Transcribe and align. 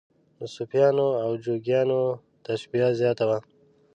د 0.39 0.41
صوفیانو 0.53 1.07
او 1.25 1.31
جوګیانو 1.43 2.01
تشبیه 2.45 2.87
زیاته 2.99 3.23
وه. 3.29 3.39